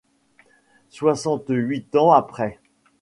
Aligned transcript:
Soixante-huit 0.89 1.95
ans 1.95 2.11
après. 2.11 2.59